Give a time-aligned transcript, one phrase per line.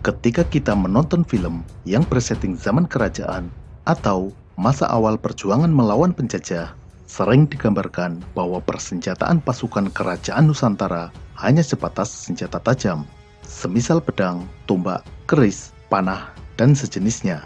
[0.00, 3.52] Ketika kita menonton film yang bersetting zaman kerajaan
[3.84, 6.72] atau masa awal perjuangan melawan penjajah,
[7.04, 13.04] sering digambarkan bahwa persenjataan pasukan kerajaan Nusantara hanya sebatas senjata tajam,
[13.44, 17.44] semisal pedang, tombak, keris, panah, dan sejenisnya.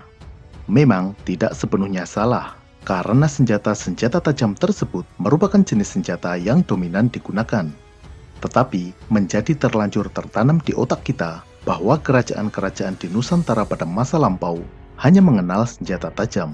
[0.71, 2.55] Memang tidak sepenuhnya salah,
[2.86, 7.66] karena senjata-senjata tajam tersebut merupakan jenis senjata yang dominan digunakan.
[8.39, 14.61] Tetapi menjadi terlanjur tertanam di otak kita bahwa kerajaan-kerajaan di Nusantara pada masa lampau
[15.01, 16.52] hanya mengenal senjata tajam.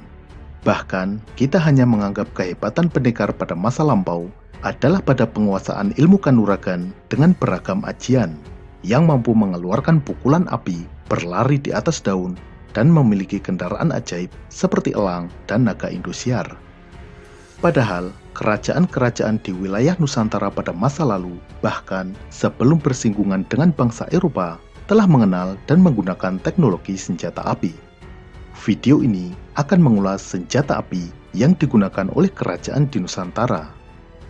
[0.62, 7.32] Bahkan, kita hanya menganggap kehebatan pendekar pada masa lampau adalah pada penguasaan ilmu kanuragan dengan
[7.36, 8.36] beragam ajian
[8.84, 12.36] yang mampu mengeluarkan pukulan api, berlari di atas daun,
[12.76, 16.46] dan memiliki kendaraan ajaib seperti elang dan naga Indosiar.
[17.60, 24.56] Padahal, kerajaan-kerajaan di wilayah Nusantara pada masa lalu, bahkan sebelum bersinggungan dengan bangsa Eropa,
[24.90, 27.70] telah mengenal dan menggunakan teknologi senjata api.
[28.66, 33.70] Video ini akan mengulas senjata api yang digunakan oleh kerajaan di Nusantara,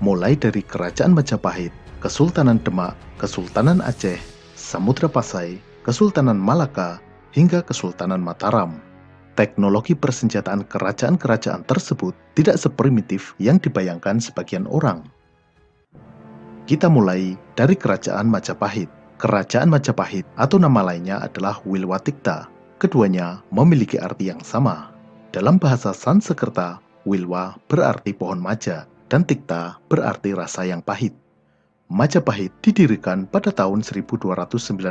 [0.05, 1.73] mulai dari Kerajaan Majapahit,
[2.05, 4.21] Kesultanan Demak, Kesultanan Aceh,
[4.53, 7.01] Samudra Pasai, Kesultanan Malaka,
[7.33, 8.77] hingga Kesultanan Mataram.
[9.41, 15.09] Teknologi persenjataan kerajaan-kerajaan tersebut tidak seprimitif yang dibayangkan sebagian orang.
[16.69, 19.00] Kita mulai dari Kerajaan Majapahit.
[19.21, 22.49] Kerajaan Majapahit atau nama lainnya adalah Wilwatikta.
[22.81, 24.97] Keduanya memiliki arti yang sama.
[25.29, 31.12] Dalam bahasa Sanskerta, Wilwa berarti pohon maja dan Tikta berarti rasa yang pahit.
[31.93, 34.89] Majapahit didirikan pada tahun 1293.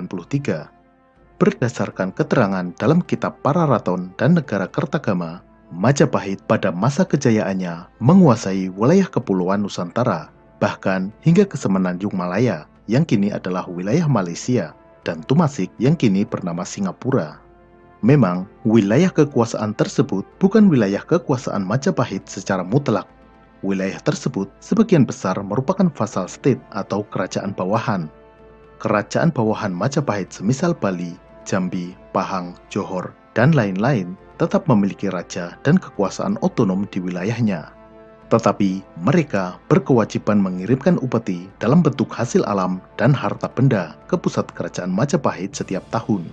[1.41, 5.41] Berdasarkan keterangan dalam kitab Pararaton dan Negara Kertagama,
[5.73, 10.29] Majapahit pada masa kejayaannya menguasai wilayah kepulauan Nusantara,
[10.61, 14.73] bahkan hingga ke Semenanjung Malaya yang kini adalah wilayah Malaysia,
[15.05, 17.37] dan Tumasik yang kini bernama Singapura.
[18.01, 23.05] Memang, wilayah kekuasaan tersebut bukan wilayah kekuasaan Majapahit secara mutlak.
[23.61, 28.09] Wilayah tersebut sebagian besar merupakan vassal state atau kerajaan bawahan.
[28.81, 36.39] Kerajaan bawahan Majapahit semisal Bali, Jambi, Pahang, Johor, dan lain-lain tetap memiliki raja dan kekuasaan
[36.39, 37.78] otonom di wilayahnya
[38.29, 44.93] tetapi mereka berkewajiban mengirimkan upeti dalam bentuk hasil alam dan harta benda ke pusat kerajaan
[44.93, 46.29] Majapahit setiap tahun.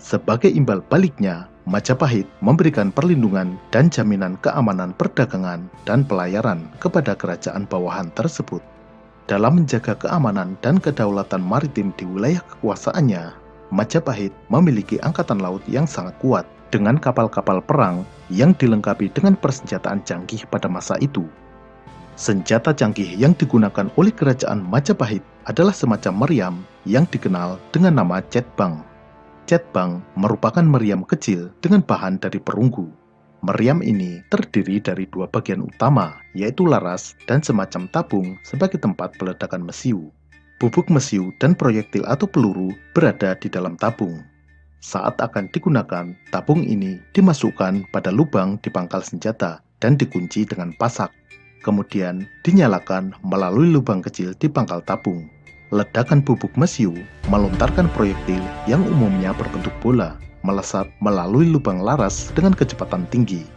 [0.00, 8.12] Sebagai imbal baliknya, Majapahit memberikan perlindungan dan jaminan keamanan perdagangan dan pelayaran kepada kerajaan bawahan
[8.12, 8.60] tersebut.
[9.24, 13.32] Dalam menjaga keamanan dan kedaulatan maritim di wilayah kekuasaannya,
[13.72, 16.44] Majapahit memiliki angkatan laut yang sangat kuat
[16.74, 18.02] dengan kapal-kapal perang
[18.34, 21.22] yang dilengkapi dengan persenjataan canggih pada masa itu.
[22.18, 28.82] Senjata canggih yang digunakan oleh kerajaan Majapahit adalah semacam meriam yang dikenal dengan nama cetbang.
[29.46, 32.90] Cetbang merupakan meriam kecil dengan bahan dari perunggu.
[33.44, 39.68] Meriam ini terdiri dari dua bagian utama, yaitu laras dan semacam tabung sebagai tempat peledakan
[39.68, 40.10] mesiu.
[40.56, 44.33] Bubuk mesiu dan proyektil atau peluru berada di dalam tabung.
[44.84, 51.08] Saat akan digunakan, tabung ini dimasukkan pada lubang di pangkal senjata dan dikunci dengan pasak.
[51.64, 55.24] Kemudian dinyalakan melalui lubang kecil di pangkal tabung.
[55.72, 56.92] Ledakan bubuk mesiu
[57.32, 63.48] melontarkan proyektil yang umumnya berbentuk bola, melesat melalui lubang laras dengan kecepatan tinggi.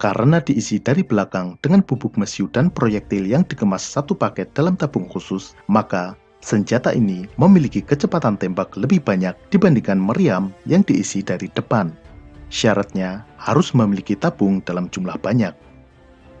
[0.00, 5.04] Karena diisi dari belakang dengan bubuk mesiu dan proyektil yang dikemas satu paket dalam tabung
[5.12, 11.88] khusus, maka senjata ini memiliki kecepatan tembak lebih banyak dibandingkan meriam yang diisi dari depan.
[12.52, 15.56] Syaratnya harus memiliki tabung dalam jumlah banyak.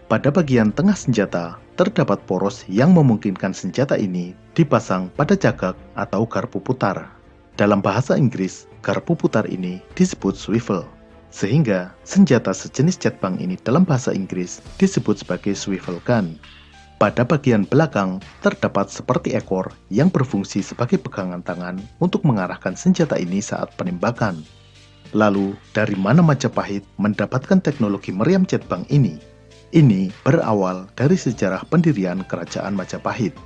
[0.04, 6.60] Pada bagian tengah senjata, terdapat poros yang memungkinkan senjata ini dipasang pada cagak atau garpu
[6.60, 7.08] putar.
[7.56, 10.84] Dalam bahasa Inggris, garpu putar ini disebut swivel,
[11.32, 16.36] sehingga senjata sejenis jetbang ini dalam bahasa Inggris disebut sebagai swivel gun.
[17.04, 23.44] Pada bagian belakang terdapat seperti ekor yang berfungsi sebagai pegangan tangan untuk mengarahkan senjata ini
[23.44, 24.40] saat penembakan.
[25.12, 29.20] Lalu, dari mana Majapahit mendapatkan teknologi meriam jetbang ini?
[29.76, 33.36] Ini berawal dari sejarah pendirian kerajaan Majapahit.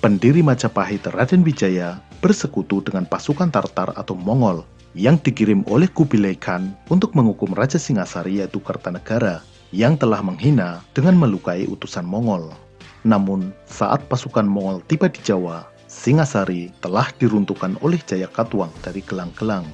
[0.00, 4.64] Pendiri Majapahit Raden Wijaya bersekutu dengan pasukan Tartar atau Mongol
[4.96, 11.20] yang dikirim oleh Kubilai Khan untuk menghukum Raja Singasari yaitu Kertanegara yang telah menghina dengan
[11.20, 12.71] melukai utusan Mongol.
[13.02, 19.66] Namun, saat pasukan Mongol tiba di Jawa, Singasari telah diruntuhkan oleh Jaya Katuang dari gelang-gelang.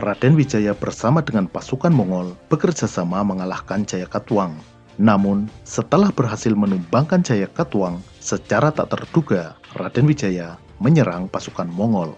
[0.00, 4.56] Raden Wijaya bersama dengan pasukan Mongol bekerja sama mengalahkan Jaya Katuang.
[4.96, 12.16] Namun, setelah berhasil menumbangkan Jaya Katuang, secara tak terduga Raden Wijaya menyerang pasukan Mongol.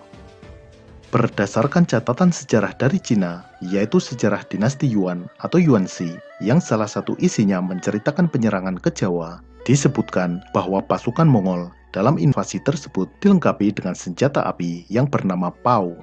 [1.10, 6.14] Berdasarkan catatan sejarah dari Cina, yaitu sejarah dinasti Yuan atau Yuanxi,
[6.44, 13.08] yang salah satu isinya menceritakan penyerangan ke Jawa, disebutkan bahwa pasukan Mongol dalam invasi tersebut
[13.24, 15.96] dilengkapi dengan senjata api yang bernama Pao.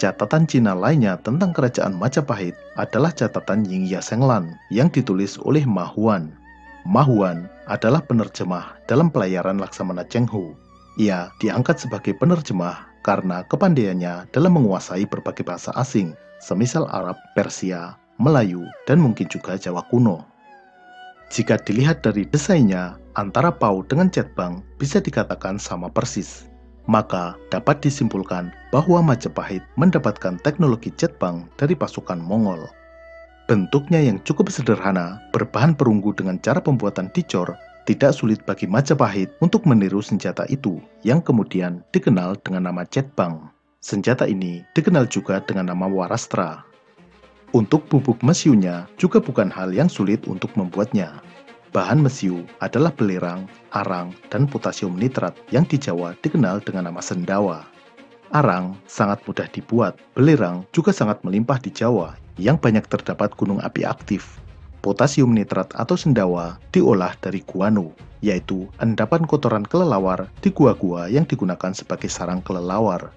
[0.00, 6.32] Catatan Cina lainnya tentang kerajaan Majapahit adalah catatan Yingya Senglan yang ditulis oleh Ma Huan.
[6.88, 10.56] Ma Huan adalah penerjemah dalam pelayaran Laksamana Cheng Hu.
[10.96, 18.68] Ia diangkat sebagai penerjemah karena kepandaiannya dalam menguasai berbagai bahasa asing, semisal Arab, Persia, Melayu,
[18.84, 20.20] dan mungkin juga Jawa kuno.
[21.32, 26.44] Jika dilihat dari desainnya, antara Pau dengan Cetbang bisa dikatakan sama persis.
[26.84, 32.66] Maka dapat disimpulkan bahwa Majapahit mendapatkan teknologi Cetbang dari pasukan Mongol.
[33.46, 37.56] Bentuknya yang cukup sederhana, berbahan perunggu dengan cara pembuatan dicor,
[37.88, 43.50] tidak sulit bagi Majapahit untuk meniru senjata itu yang kemudian dikenal dengan nama Cetbang.
[43.80, 46.69] Senjata ini dikenal juga dengan nama Warastra.
[47.50, 51.18] Untuk bubuk mesiunya juga bukan hal yang sulit untuk membuatnya.
[51.74, 57.66] Bahan mesiu adalah belerang, arang, dan potasium nitrat yang di Jawa dikenal dengan nama sendawa.
[58.30, 63.82] Arang sangat mudah dibuat, belerang juga sangat melimpah di Jawa yang banyak terdapat gunung api
[63.82, 64.40] aktif
[64.80, 67.92] potasium nitrat atau sendawa diolah dari guano,
[68.24, 73.12] yaitu endapan kotoran kelelawar di gua-gua yang digunakan sebagai sarang kelelawar.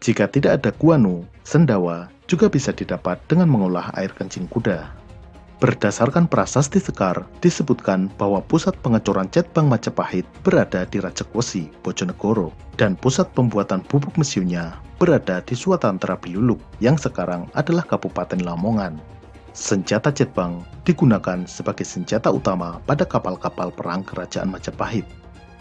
[0.00, 5.06] Jika tidak ada guano, sendawa juga bisa didapat dengan mengolah air kencing kuda.
[5.56, 13.32] Berdasarkan prasasti Sekar, disebutkan bahwa pusat pengecoran Cetbang Majapahit berada di Rajakwesi, Bojonegoro, dan pusat
[13.32, 19.00] pembuatan bubuk mesiunya berada di Suatantara Biluluk, yang sekarang adalah Kabupaten Lamongan.
[19.56, 25.08] Senjata Jepang digunakan sebagai senjata utama pada kapal-kapal perang kerajaan Majapahit.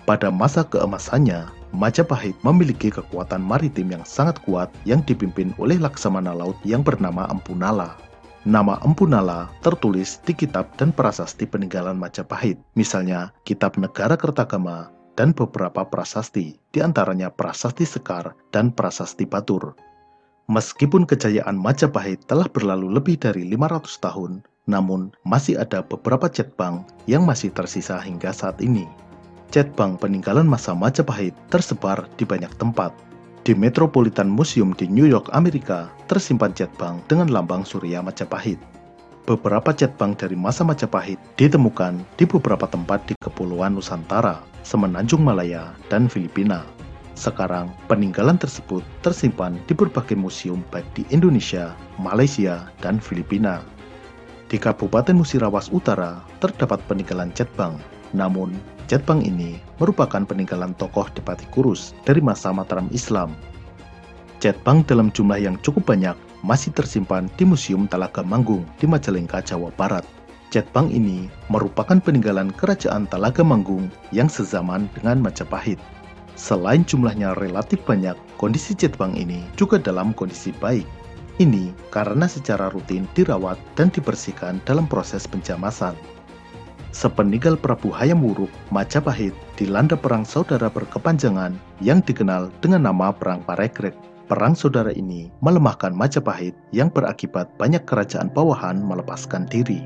[0.03, 6.56] Pada masa keemasannya, Majapahit memiliki kekuatan maritim yang sangat kuat yang dipimpin oleh laksamana laut
[6.63, 8.00] yang bernama Empu Nala.
[8.48, 15.36] Nama Empu Nala tertulis di kitab dan prasasti peninggalan Majapahit, misalnya Kitab Negara Kertagama dan
[15.36, 19.75] beberapa prasasti, di antaranya Prasasti Sekar dan Prasasti Batur.
[20.45, 24.31] Meskipun kejayaan Majapahit telah berlalu lebih dari 500 tahun,
[24.69, 28.86] namun masih ada beberapa cetbang yang masih tersisa hingga saat ini.
[29.53, 32.95] Cetbang peninggalan masa Majapahit tersebar di banyak tempat.
[33.45, 38.57] Di Metropolitan Museum di New York, Amerika, tersimpan cetbang dengan lambang Surya Majapahit.
[39.30, 46.09] Beberapa cetbang dari masa Majapahit ditemukan di beberapa tempat di Kepulauan Nusantara, Semenanjung Malaya, dan
[46.09, 46.65] Filipina.
[47.15, 53.63] Sekarang, peninggalan tersebut tersimpan di berbagai museum baik di Indonesia, Malaysia, dan Filipina.
[54.45, 57.81] Di Kabupaten Musirawas Utara terdapat peninggalan Cetbang,
[58.15, 63.33] namun Cetbang ini merupakan peninggalan tokoh Depati Kurus dari masa Mataram Islam.
[64.38, 66.13] Cetbang dalam jumlah yang cukup banyak
[66.45, 70.06] masih tersimpan di Museum Talaga Manggung di Majalengka, Jawa Barat.
[70.53, 75.81] Cetbang ini merupakan peninggalan kerajaan Talaga Manggung yang sezaman dengan Majapahit.
[76.38, 80.85] Selain jumlahnya relatif banyak, kondisi Jetbang ini juga dalam kondisi baik.
[81.41, 85.95] Ini karena secara rutin dirawat dan dibersihkan dalam proses penjamasan.
[86.95, 91.51] Sepeninggal Prabu Hayam Wuruk, Majapahit dilanda perang saudara berkepanjangan
[91.83, 93.92] yang dikenal dengan nama Perang Parekrek.
[94.31, 99.84] Perang saudara ini melemahkan Majapahit yang berakibat banyak kerajaan bawahan melepaskan diri.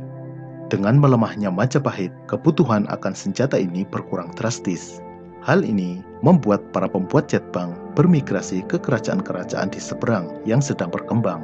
[0.69, 5.01] Dengan melemahnya Majapahit, kebutuhan akan senjata ini berkurang drastis.
[5.41, 11.41] Hal ini membuat para pembuat jetbang bermigrasi ke kerajaan-kerajaan di seberang yang sedang berkembang.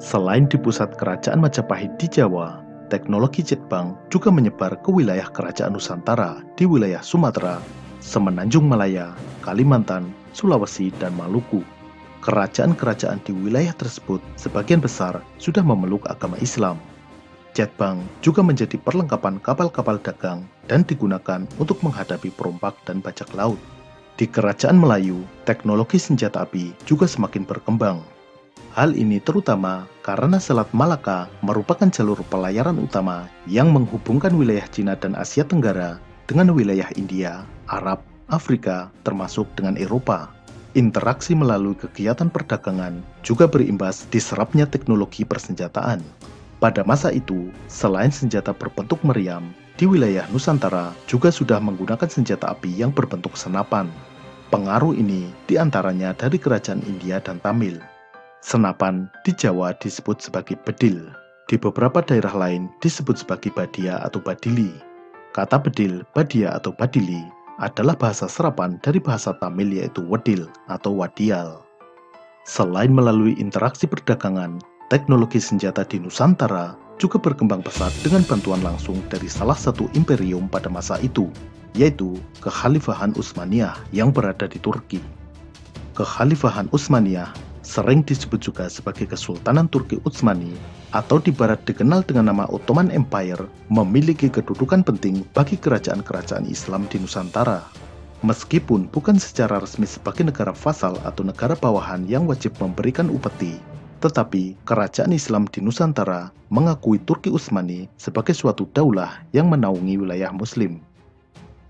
[0.00, 6.40] Selain di pusat kerajaan Majapahit di Jawa, teknologi jetbang juga menyebar ke wilayah kerajaan Nusantara
[6.58, 7.62] di wilayah Sumatera,
[8.00, 11.64] Semenanjung Malaya, Kalimantan, Sulawesi, dan Maluku.
[12.24, 16.80] Kerajaan-kerajaan di wilayah tersebut sebagian besar sudah memeluk agama Islam
[17.54, 23.56] Jetbang juga menjadi perlengkapan kapal-kapal dagang dan digunakan untuk menghadapi perompak dan bajak laut.
[24.18, 28.02] Di Kerajaan Melayu, teknologi senjata api juga semakin berkembang.
[28.74, 35.14] Hal ini terutama karena Selat Malaka merupakan jalur pelayaran utama yang menghubungkan wilayah Cina dan
[35.14, 40.26] Asia Tenggara dengan wilayah India, Arab, Afrika, termasuk dengan Eropa.
[40.74, 46.02] Interaksi melalui kegiatan perdagangan juga berimbas diserapnya teknologi persenjataan.
[46.58, 52.74] Pada masa itu, selain senjata berbentuk meriam, di wilayah Nusantara juga sudah menggunakan senjata api
[52.74, 53.86] yang berbentuk senapan.
[54.50, 57.93] Pengaruh ini di antaranya dari kerajaan India dan Tamil.
[58.44, 61.00] Senapan di Jawa disebut sebagai bedil.
[61.48, 64.68] Di beberapa daerah lain disebut sebagai badia atau badili.
[65.32, 67.24] Kata bedil, badia atau badili
[67.56, 71.64] adalah bahasa serapan dari bahasa Tamil yaitu wedil atau wadial.
[72.44, 74.60] Selain melalui interaksi perdagangan,
[74.92, 80.68] teknologi senjata di Nusantara juga berkembang pesat dengan bantuan langsung dari salah satu imperium pada
[80.68, 81.32] masa itu,
[81.72, 85.00] yaitu Kekhalifahan Utsmaniyah yang berada di Turki.
[85.96, 90.52] Kekhalifahan Utsmaniyah sering disebut juga sebagai Kesultanan Turki Utsmani
[90.92, 97.02] atau di barat dikenal dengan nama Ottoman Empire memiliki kedudukan penting bagi kerajaan-kerajaan Islam di
[97.02, 97.66] Nusantara.
[98.22, 103.58] Meskipun bukan secara resmi sebagai negara vasal atau negara bawahan yang wajib memberikan upeti,
[104.00, 110.80] tetapi kerajaan Islam di Nusantara mengakui Turki Utsmani sebagai suatu daulah yang menaungi wilayah muslim.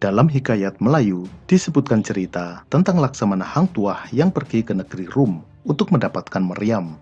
[0.02, 5.90] Dalam hikayat Melayu disebutkan cerita tentang Laksamana Hang Tuah yang pergi ke negeri Rum untuk
[5.90, 6.96] mendapatkan meriam.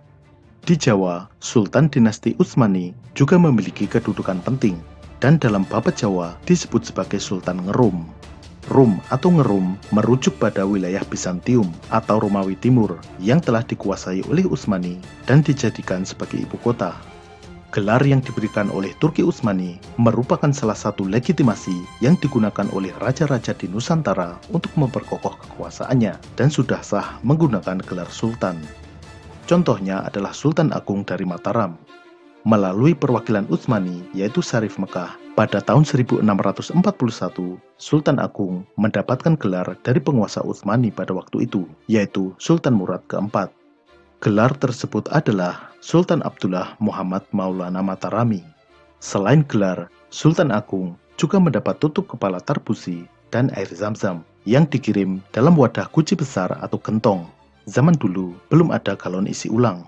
[0.62, 4.78] Di Jawa, Sultan dinasti Utsmani juga memiliki kedudukan penting
[5.18, 8.06] dan dalam babat Jawa disebut sebagai Sultan Ngerum.
[8.70, 15.02] Rum atau Ngerum merujuk pada wilayah Bizantium atau Romawi Timur yang telah dikuasai oleh Utsmani
[15.26, 17.11] dan dijadikan sebagai ibu kota.
[17.72, 23.64] Gelar yang diberikan oleh Turki Utsmani merupakan salah satu legitimasi yang digunakan oleh raja-raja di
[23.64, 28.60] Nusantara untuk memperkokoh kekuasaannya dan sudah sah menggunakan gelar sultan.
[29.48, 31.80] Contohnya adalah Sultan Agung dari Mataram.
[32.44, 36.76] Melalui perwakilan Utsmani yaitu Sarif Mekah, pada tahun 1641,
[37.80, 43.48] Sultan Agung mendapatkan gelar dari penguasa Utsmani pada waktu itu, yaitu Sultan Murad keempat.
[44.20, 48.46] Gelar tersebut adalah Sultan Abdullah Muhammad Maulana Matarami.
[49.02, 53.02] Selain gelar, Sultan Agung juga mendapat tutup kepala tarbusi
[53.34, 57.26] dan air zam-zam yang dikirim dalam wadah guci besar atau gentong.
[57.66, 59.82] Zaman dulu belum ada galon isi ulang.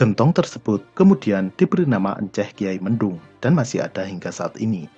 [0.00, 4.88] Gentong tersebut kemudian diberi nama Enceh Kiai Mendung dan masih ada hingga saat ini.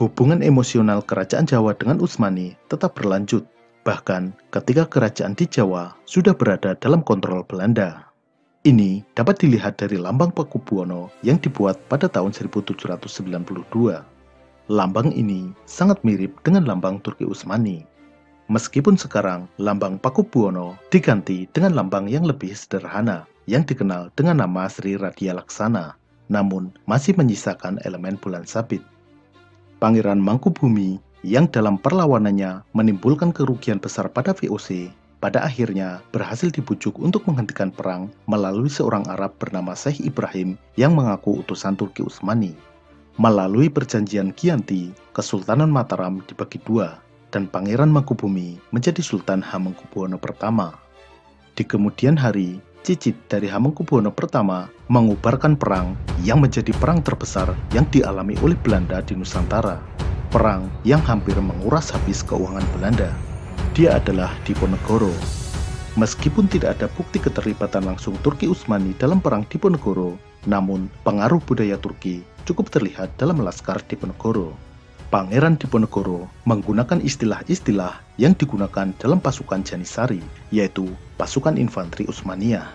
[0.00, 3.44] Hubungan emosional kerajaan Jawa dengan Utsmani tetap berlanjut,
[3.84, 8.07] bahkan ketika kerajaan di Jawa sudah berada dalam kontrol Belanda.
[8.68, 13.64] Ini dapat dilihat dari lambang Pakubuwono yang dibuat pada tahun 1792.
[14.68, 17.88] Lambang ini sangat mirip dengan lambang Turki Utsmani.
[18.52, 25.00] Meskipun sekarang lambang Pakubuwono diganti dengan lambang yang lebih sederhana, yang dikenal dengan nama Sri
[25.00, 25.96] Radia Laksana,
[26.28, 28.84] namun masih menyisakan elemen bulan sabit.
[29.80, 37.26] Pangeran Mangkubumi yang dalam perlawanannya menimbulkan kerugian besar pada VOC, pada akhirnya berhasil dibujuk untuk
[37.26, 42.54] menghentikan perang melalui seorang Arab bernama Syekh Ibrahim yang mengaku utusan Turki Utsmani.
[43.18, 47.02] Melalui perjanjian Kianti, Kesultanan Mataram dibagi dua,
[47.34, 50.78] dan Pangeran Mangkubumi menjadi Sultan Hamengkubuwono pertama.
[51.58, 58.38] Di kemudian hari, Cicit dari Hamengkubuwono pertama mengubarkan perang yang menjadi perang terbesar yang dialami
[58.40, 59.82] oleh Belanda di Nusantara.
[60.30, 63.10] Perang yang hampir menguras habis keuangan Belanda.
[63.78, 65.14] Dia adalah Diponegoro.
[65.94, 70.18] Meskipun tidak ada bukti keterlibatan langsung Turki Utsmani dalam perang Diponegoro,
[70.50, 74.50] namun pengaruh budaya Turki cukup terlihat dalam laskar Diponegoro.
[75.14, 82.66] Pangeran Diponegoro menggunakan istilah-istilah yang digunakan dalam pasukan Janisari, yaitu pasukan infanteri Utsmaniyah.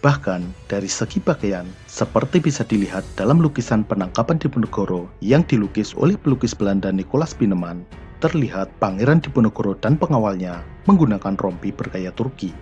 [0.00, 0.40] Bahkan
[0.72, 6.88] dari segi pakaian, seperti bisa dilihat dalam lukisan penangkapan Diponegoro yang dilukis oleh pelukis Belanda
[6.88, 7.84] Nicholas Bineman,
[8.20, 12.52] terlihat Pangeran Diponegoro dan pengawalnya menggunakan rompi bergaya Turki.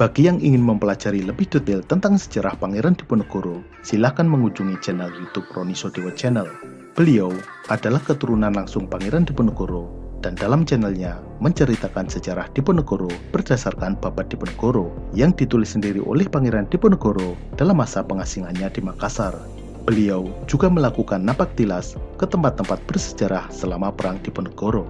[0.00, 5.76] Bagi yang ingin mempelajari lebih detail tentang sejarah Pangeran Diponegoro, silakan mengunjungi channel YouTube Roni
[5.76, 7.30] Sodewa Channel Beliau
[7.70, 9.86] adalah keturunan langsung Pangeran Diponegoro
[10.18, 17.38] dan dalam channelnya menceritakan sejarah Diponegoro berdasarkan Babat Diponegoro yang ditulis sendiri oleh Pangeran Diponegoro
[17.54, 19.57] dalam masa pengasingannya di Makassar.
[19.88, 24.84] Beliau juga melakukan napak tilas ke tempat-tempat bersejarah selama Perang Diponegoro.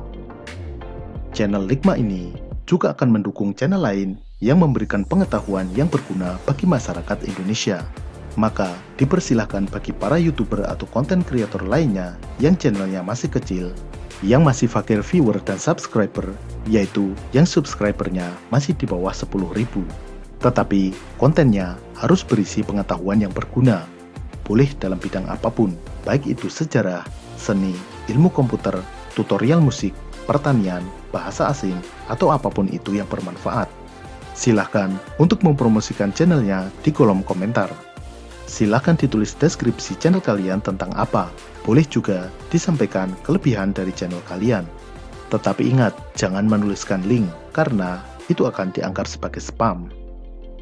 [1.31, 2.35] Channel Ligma ini
[2.67, 7.87] juga akan mendukung channel lain yang memberikan pengetahuan yang berguna bagi masyarakat Indonesia
[8.39, 13.75] maka dipersilahkan bagi para youtuber atau konten kreator lainnya yang channelnya masih kecil,
[14.23, 16.23] yang masih fakir viewer dan subscriber,
[16.71, 19.67] yaitu yang subscribernya masih di bawah 10.000.
[20.39, 23.83] Tetapi kontennya harus berisi pengetahuan yang berguna,
[24.49, 25.77] boleh dalam bidang apa pun,
[26.09, 27.05] baik itu sejarah,
[27.37, 27.77] seni,
[28.09, 28.75] ilmu komputer,
[29.13, 29.93] tutorial musik,
[30.25, 30.81] pertanian,
[31.13, 31.77] bahasa asing,
[32.09, 33.69] atau apa pun itu yang bermanfaat.
[34.33, 34.89] Silahkan
[35.21, 37.69] untuk mempromosikan channelnya di kolom komentar.
[38.49, 41.29] Silahkan ditulis deskripsi channel kalian tentang apa.
[41.69, 44.65] Boleh juga disampaikan kelebihan dari channel kalian.
[45.29, 48.01] Tetapi ingat, jangan menuliskan link, karena
[48.33, 49.93] itu akan dianggap sebagai spam.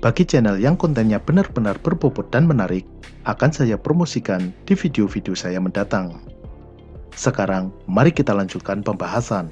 [0.07, 2.87] Bagi channel yang kontennya benar-benar berbobot dan menarik,
[3.27, 6.23] akan saya promosikan di video-video saya mendatang.
[7.11, 9.51] Sekarang, mari kita lanjutkan pembahasan.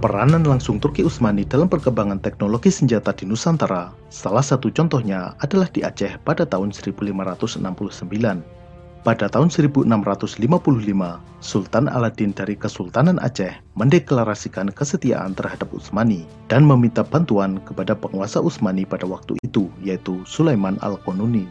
[0.00, 5.84] Peranan langsung Turki Utsmani dalam perkembangan teknologi senjata di Nusantara, salah satu contohnya adalah di
[5.84, 8.63] Aceh pada tahun 1569.
[9.04, 10.00] Pada tahun 1655,
[11.44, 18.88] Sultan Aladin dari Kesultanan Aceh mendeklarasikan kesetiaan terhadap Utsmani dan meminta bantuan kepada penguasa Utsmani
[18.88, 21.44] pada waktu itu, yaitu Sulaiman Al-Qanuni.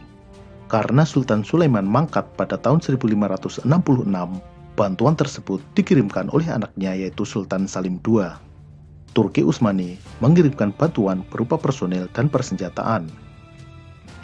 [0.66, 3.62] Karena Sultan Sulaiman mangkat pada tahun 1566,
[4.74, 8.34] bantuan tersebut dikirimkan oleh anaknya yaitu Sultan Salim II.
[9.14, 13.06] Turki Utsmani mengirimkan bantuan berupa personel dan persenjataan.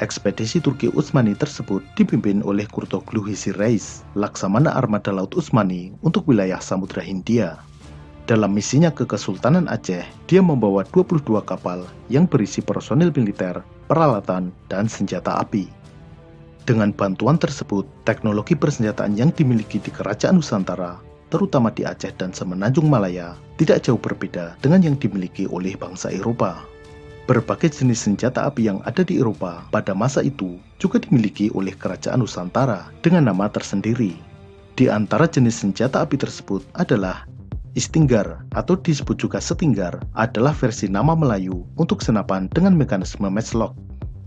[0.01, 3.21] Ekspedisi Turki Utsmani tersebut dipimpin oleh Kurtoglu
[3.61, 7.61] Reis, Laksamana Armada Laut Utsmani untuk wilayah Samudra Hindia.
[8.25, 13.61] Dalam misinya ke Kesultanan Aceh, dia membawa 22 kapal yang berisi personel militer,
[13.93, 15.69] peralatan, dan senjata api.
[16.65, 22.91] Dengan bantuan tersebut, teknologi persenjataan yang dimiliki di Kerajaan Nusantara terutama di Aceh dan Semenanjung
[22.91, 26.70] Malaya, tidak jauh berbeda dengan yang dimiliki oleh bangsa Eropa.
[27.31, 32.27] Berbagai jenis senjata api yang ada di Eropa pada masa itu juga dimiliki oleh kerajaan
[32.27, 34.19] Nusantara dengan nama tersendiri.
[34.75, 37.31] Di antara jenis senjata api tersebut adalah
[37.79, 43.79] Istinggar atau disebut juga setinggar adalah versi nama Melayu untuk senapan dengan mekanisme matchlock.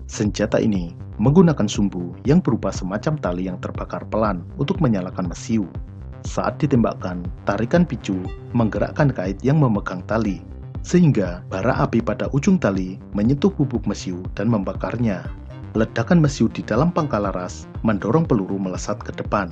[0.07, 5.67] Senjata ini menggunakan sumbu yang berupa semacam tali yang terbakar pelan untuk menyalakan mesiu.
[6.23, 8.15] Saat ditembakkan, tarikan picu
[8.55, 10.39] menggerakkan kait yang memegang tali,
[10.83, 15.23] sehingga bara api pada ujung tali menyentuh bubuk mesiu dan membakarnya.
[15.73, 19.49] Ledakan mesiu di dalam pangkal laras mendorong peluru melesat ke depan.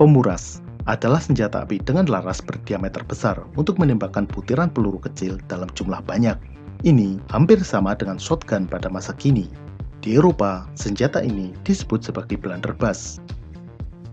[0.00, 6.00] Pemuras adalah senjata api dengan laras berdiameter besar untuk menembakkan butiran peluru kecil dalam jumlah
[6.08, 6.38] banyak.
[6.86, 9.52] Ini hampir sama dengan shotgun pada masa kini.
[9.98, 13.18] Di Eropa, senjata ini disebut sebagai blunderbuss.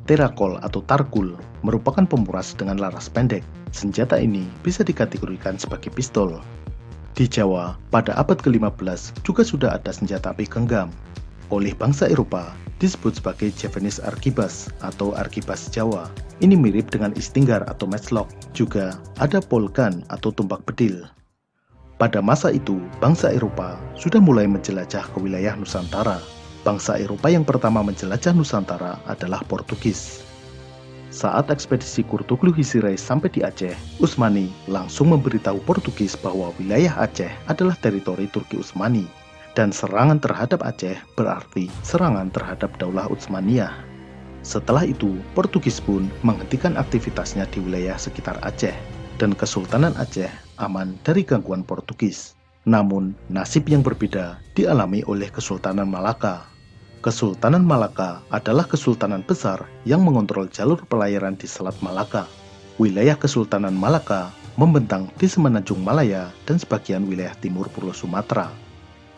[0.05, 1.33] Terakol atau tarkul
[1.65, 3.41] merupakan pemuras dengan laras pendek.
[3.73, 6.45] Senjata ini bisa dikategorikan sebagai pistol.
[7.17, 10.93] Di Jawa, pada abad ke-15 juga sudah ada senjata api genggam.
[11.49, 16.05] Oleh bangsa Eropa, disebut sebagai Javanese Arquebus atau Arquebus Jawa.
[16.37, 18.29] Ini mirip dengan istinggar atau matchlock.
[18.53, 21.01] Juga ada polkan atau tumbak bedil.
[21.97, 26.34] Pada masa itu, bangsa Eropa sudah mulai menjelajah ke wilayah Nusantara
[26.65, 30.25] Bangsa Eropa yang pertama menjelajah Nusantara adalah Portugis.
[31.13, 37.77] Saat ekspedisi Kurtuglu Hisirai sampai di Aceh, Usmani langsung memberitahu Portugis bahwa wilayah Aceh adalah
[37.77, 39.05] teritori Turki Utsmani
[39.53, 43.71] dan serangan terhadap Aceh berarti serangan terhadap Daulah Utsmaniyah.
[44.41, 48.73] Setelah itu, Portugis pun menghentikan aktivitasnya di wilayah sekitar Aceh
[49.21, 52.33] dan Kesultanan Aceh aman dari gangguan Portugis.
[52.65, 56.54] Namun, nasib yang berbeda dialami oleh Kesultanan Malaka
[57.05, 62.25] Kesultanan Malaka adalah kesultanan besar yang mengontrol jalur pelayaran di Selat Malaka.
[62.81, 68.49] Wilayah Kesultanan Malaka membentang di Semenanjung Malaya dan sebagian wilayah timur Pulau Sumatera.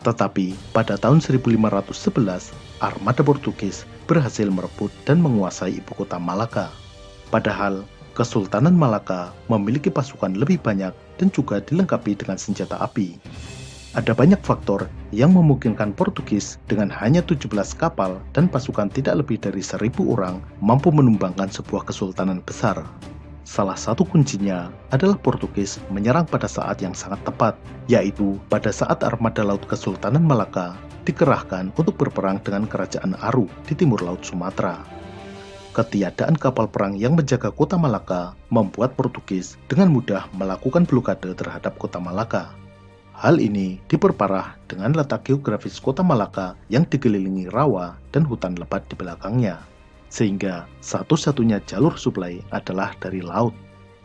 [0.04, 2.52] Tetapi pada tahun 1511,
[2.84, 6.68] armada Portugis berhasil merebut dan menguasai ibu kota Malaka.
[7.32, 13.16] Padahal Kesultanan Malaka memiliki pasukan lebih banyak dan juga dilengkapi dengan senjata api.
[13.98, 19.58] Ada banyak faktor yang memungkinkan Portugis dengan hanya 17 kapal dan pasukan tidak lebih dari
[19.58, 22.86] 1000 orang mampu menumbangkan sebuah kesultanan besar.
[23.42, 27.58] Salah satu kuncinya adalah Portugis menyerang pada saat yang sangat tepat,
[27.90, 33.98] yaitu pada saat armada laut Kesultanan Malaka dikerahkan untuk berperang dengan kerajaan Aru di timur
[34.06, 34.78] laut Sumatera.
[35.74, 41.98] Ketiadaan kapal perang yang menjaga kota Malaka membuat Portugis dengan mudah melakukan blokade terhadap kota
[41.98, 42.54] Malaka
[43.18, 48.94] Hal ini diperparah dengan letak geografis kota Malaka yang dikelilingi rawa dan hutan lebat di
[48.94, 49.58] belakangnya,
[50.06, 53.50] sehingga satu-satunya jalur suplai adalah dari laut.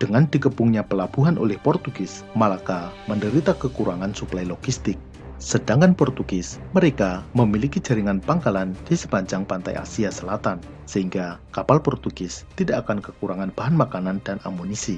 [0.02, 4.98] Dengan dikepungnya pelabuhan oleh Portugis, Malaka menderita kekurangan suplai logistik.
[5.38, 10.58] Sedangkan Portugis, mereka memiliki jaringan pangkalan di sepanjang pantai Asia Selatan,
[10.90, 14.98] sehingga kapal Portugis tidak akan kekurangan bahan makanan dan amunisi.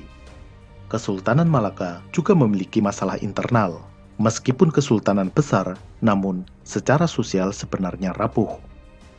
[0.88, 3.84] Kesultanan Malaka juga memiliki masalah internal,
[4.16, 8.48] Meskipun kesultanan besar, namun secara sosial sebenarnya rapuh.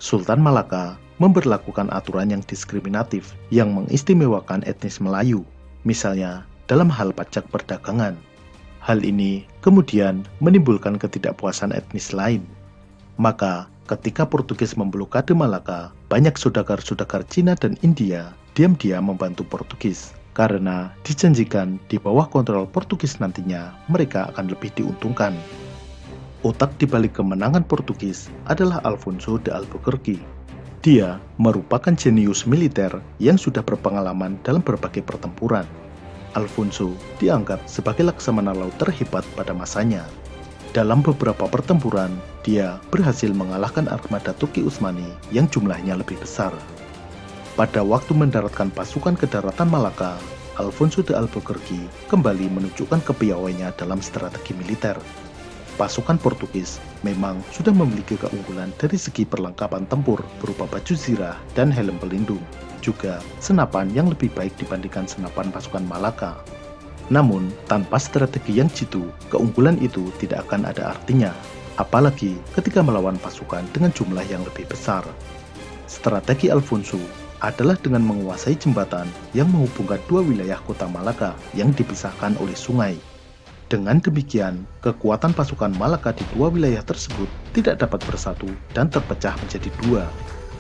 [0.00, 5.44] Sultan Malaka memberlakukan aturan yang diskriminatif yang mengistimewakan etnis Melayu,
[5.84, 8.16] misalnya dalam hal pajak perdagangan.
[8.80, 12.40] Hal ini kemudian menimbulkan ketidakpuasan etnis lain.
[13.20, 21.80] Maka, ketika Portugis memblokade Malaka, banyak saudagar-saudagar Cina dan India diam-diam membantu Portugis karena dijanjikan
[21.88, 25.32] di bawah kontrol Portugis nantinya mereka akan lebih diuntungkan.
[26.44, 30.20] Otak di balik kemenangan Portugis adalah Alfonso de Albuquerque.
[30.84, 35.64] Dia merupakan jenius militer yang sudah berpengalaman dalam berbagai pertempuran.
[36.36, 40.04] Alfonso dianggap sebagai laksamana laut terhebat pada masanya.
[40.76, 42.12] Dalam beberapa pertempuran,
[42.44, 46.52] dia berhasil mengalahkan armada Turki Utsmani yang jumlahnya lebih besar.
[47.56, 50.20] Pada waktu mendaratkan pasukan ke daratan Malaka,
[50.60, 55.00] Alfonso de Albuquerque kembali menunjukkan kepiawaiannya dalam strategi militer
[55.76, 62.00] pasukan Portugis memang sudah memiliki keunggulan dari segi perlengkapan tempur berupa baju zirah dan helm
[62.00, 62.40] pelindung,
[62.80, 66.40] juga senapan yang lebih baik dibandingkan senapan pasukan Malaka.
[67.12, 71.30] Namun, tanpa strategi yang jitu, keunggulan itu tidak akan ada artinya,
[71.78, 75.06] apalagi ketika melawan pasukan dengan jumlah yang lebih besar.
[75.86, 76.98] Strategi Alfonso
[77.44, 82.96] adalah dengan menguasai jembatan yang menghubungkan dua wilayah kota Malaka yang dipisahkan oleh sungai
[83.66, 89.74] dengan demikian, kekuatan pasukan Malaka di dua wilayah tersebut tidak dapat bersatu dan terpecah menjadi
[89.82, 90.06] dua.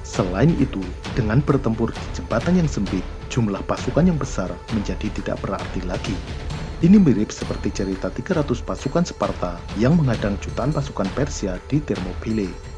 [0.02, 0.82] Selain itu,
[1.14, 6.18] dengan bertempur di jembatan yang sempit, jumlah pasukan yang besar menjadi tidak berarti lagi.
[6.82, 12.75] Ini mirip seperti cerita 300 pasukan Sparta yang menghadang jutaan pasukan Persia di Thermopylae.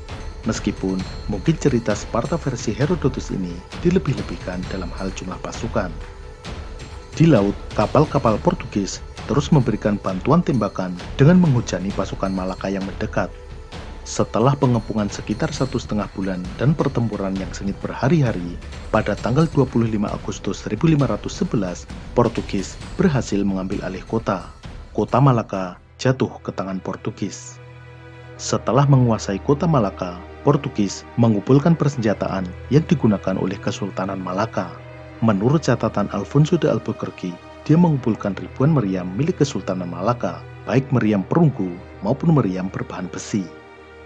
[0.48, 0.96] Meskipun
[1.28, 3.52] mungkin cerita Sparta versi Herodotus ini
[3.84, 5.92] dilebih-lebihkan dalam hal jumlah pasukan.
[7.12, 13.28] Di laut, kapal-kapal Portugis terus memberikan bantuan tembakan dengan menghujani pasukan Malaka yang mendekat.
[14.08, 18.56] Setelah pengepungan sekitar satu setengah bulan dan pertempuran yang sengit berhari-hari,
[18.88, 21.84] pada tanggal 25 Agustus 1511,
[22.16, 24.48] Portugis berhasil mengambil alih kota.
[24.96, 27.61] Kota Malaka jatuh ke tangan Portugis.
[28.40, 30.16] Setelah menguasai kota Malaka,
[30.48, 34.72] Portugis mengumpulkan persenjataan yang digunakan oleh Kesultanan Malaka.
[35.20, 37.37] Menurut catatan Alfonso de Albuquerque,
[37.68, 41.68] dia mengumpulkan ribuan meriam milik Kesultanan Malaka, baik meriam perunggu
[42.00, 43.44] maupun meriam berbahan besi.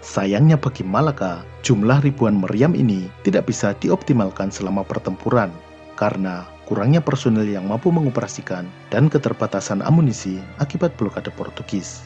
[0.03, 5.47] Sayangnya bagi Malaka, jumlah ribuan meriam ini tidak bisa dioptimalkan selama pertempuran
[5.95, 12.03] karena kurangnya personel yang mampu mengoperasikan dan keterbatasan amunisi akibat blokade Portugis.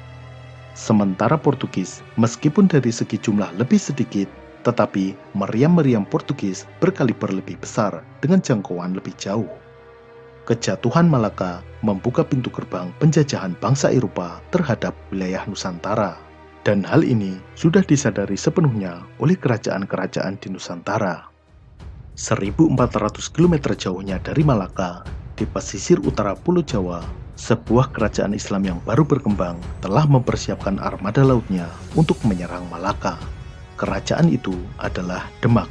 [0.78, 4.30] Sementara Portugis, meskipun dari segi jumlah lebih sedikit,
[4.62, 9.50] tetapi meriam-meriam Portugis berkaliber lebih besar dengan jangkauan lebih jauh
[10.48, 16.16] kejatuhan Malaka membuka pintu gerbang penjajahan bangsa Eropa terhadap wilayah Nusantara.
[16.64, 21.28] Dan hal ini sudah disadari sepenuhnya oleh kerajaan-kerajaan di Nusantara.
[22.16, 25.04] 1400 km jauhnya dari Malaka,
[25.36, 27.04] di pesisir utara Pulau Jawa,
[27.38, 33.16] sebuah kerajaan Islam yang baru berkembang telah mempersiapkan armada lautnya untuk menyerang Malaka.
[33.78, 35.70] Kerajaan itu adalah Demak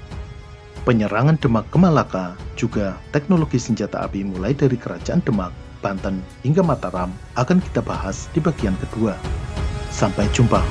[0.87, 5.51] penyerangan Demak ke Malaka, juga teknologi senjata api mulai dari Kerajaan Demak,
[5.83, 9.19] Banten, hingga Mataram akan kita bahas di bagian kedua.
[9.91, 10.63] Sampai jumpa.